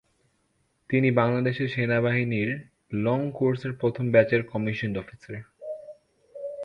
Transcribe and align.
তিনি 0.89 1.11
বাংলাদেশ 1.11 1.57
সেনাবাহিনীর 1.73 2.49
long 2.95 3.19
course 3.31 3.61
এর 3.65 3.73
প্রথম 3.73 4.05
ব্যাচের 4.11 4.41
কমিশন্ড 4.43 4.95
অফিসার। 4.97 5.35